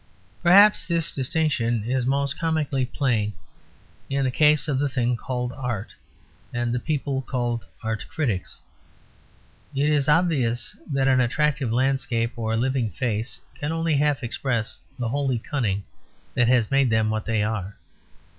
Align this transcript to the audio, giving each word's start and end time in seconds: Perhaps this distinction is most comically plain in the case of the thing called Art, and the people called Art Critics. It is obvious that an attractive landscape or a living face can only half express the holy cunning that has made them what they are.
Perhaps 0.41 0.87
this 0.87 1.13
distinction 1.13 1.83
is 1.83 2.07
most 2.07 2.35
comically 2.39 2.87
plain 2.87 3.33
in 4.09 4.23
the 4.23 4.31
case 4.31 4.67
of 4.67 4.79
the 4.79 4.89
thing 4.89 5.15
called 5.15 5.53
Art, 5.53 5.89
and 6.51 6.73
the 6.73 6.79
people 6.79 7.21
called 7.21 7.67
Art 7.83 8.07
Critics. 8.09 8.59
It 9.75 9.91
is 9.91 10.09
obvious 10.09 10.75
that 10.91 11.07
an 11.07 11.19
attractive 11.19 11.71
landscape 11.71 12.33
or 12.35 12.51
a 12.53 12.57
living 12.57 12.89
face 12.89 13.39
can 13.53 13.71
only 13.71 13.95
half 13.95 14.23
express 14.23 14.81
the 14.97 15.09
holy 15.09 15.37
cunning 15.37 15.83
that 16.33 16.47
has 16.47 16.71
made 16.71 16.89
them 16.89 17.11
what 17.11 17.25
they 17.25 17.43
are. 17.43 17.75